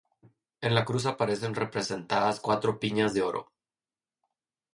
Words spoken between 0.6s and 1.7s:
En la cruz aparecen